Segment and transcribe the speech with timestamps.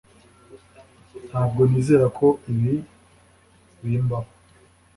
[1.27, 2.73] Ntabwo nizera ko ibi
[3.83, 4.31] bimbaho